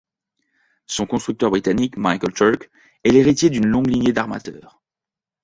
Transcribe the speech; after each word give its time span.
Son 0.87 1.05
constructeur 1.05 1.51
britannique, 1.51 1.95
Michael 1.95 2.33
Turk 2.33 2.71
est 3.03 3.11
l'héritier 3.11 3.51
d'une 3.51 3.67
longue 3.67 3.85
lignée 3.85 4.13
d'armateurs. 4.13 4.81